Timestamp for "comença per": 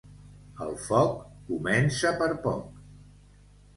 1.51-2.31